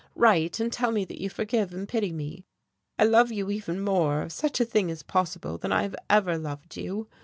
[0.15, 2.43] Write and tell me that you forgive and pity me.
[2.97, 6.39] I love you even more, if such a thing is possible, than I have ever
[6.39, 7.07] loved you.